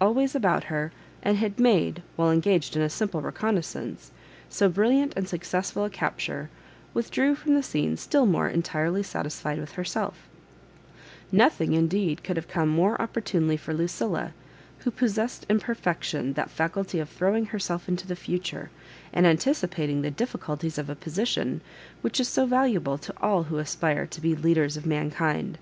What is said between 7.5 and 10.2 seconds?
the scene still more entirely satisfied with herselfl